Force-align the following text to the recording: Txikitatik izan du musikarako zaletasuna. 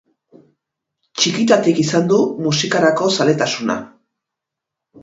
Txikitatik 1.21 1.83
izan 1.83 2.09
du 2.13 2.19
musikarako 2.47 3.13
zaletasuna. 3.21 3.79